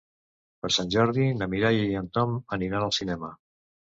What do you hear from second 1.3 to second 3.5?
na Mireia i en Tom aniran al cinema.